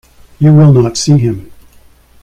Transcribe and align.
You 0.39 0.55
will 0.55 0.73
not 0.73 0.97
see 0.97 1.15
him. 1.19 1.51